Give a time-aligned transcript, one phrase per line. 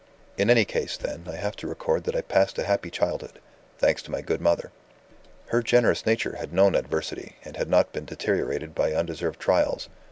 [0.35, 3.37] "In any case, then, I have to record that I passed a happy childhood
[3.77, 4.71] thanks to my good mother.
[5.49, 9.89] Her generous nature had known adversity, and had not been deteriorated by undeserved trials.